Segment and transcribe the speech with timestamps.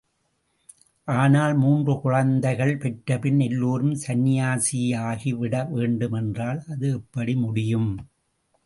[1.07, 7.91] ஆனால் மூன்று குழந்தைகள் பெற்றபின் எல்லோரும் சன்னியாசியாகிவிட வேண்டும் என்றால் அது எப்படி முடியும்?